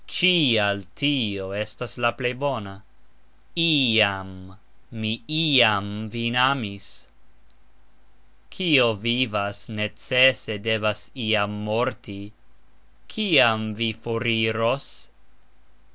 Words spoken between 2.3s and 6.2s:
bona. "Iam." Mi iam